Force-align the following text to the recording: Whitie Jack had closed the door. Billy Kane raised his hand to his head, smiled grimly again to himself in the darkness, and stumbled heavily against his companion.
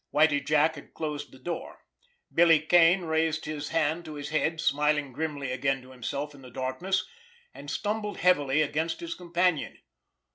Whitie 0.11 0.41
Jack 0.43 0.73
had 0.73 0.95
closed 0.95 1.31
the 1.31 1.37
door. 1.37 1.77
Billy 2.33 2.59
Kane 2.59 3.01
raised 3.03 3.45
his 3.45 3.69
hand 3.69 4.03
to 4.05 4.15
his 4.15 4.29
head, 4.29 4.59
smiled 4.59 5.13
grimly 5.13 5.51
again 5.51 5.83
to 5.83 5.91
himself 5.91 6.33
in 6.33 6.41
the 6.41 6.49
darkness, 6.49 7.05
and 7.53 7.69
stumbled 7.69 8.17
heavily 8.17 8.63
against 8.63 8.99
his 8.99 9.13
companion. 9.13 9.77